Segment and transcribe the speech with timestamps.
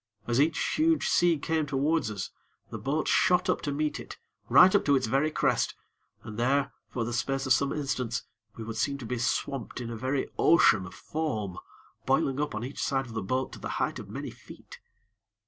[0.25, 2.31] As each huge sea came towards us,
[2.71, 4.17] the boat shot up to meet it,
[4.49, 5.75] right up to its very crest,
[6.23, 8.23] and there, for the space of some instants,
[8.55, 11.59] we would seem to be swamped in a very ocean of foam,
[12.07, 14.79] boiling up on each side of the boat to the height of many feet.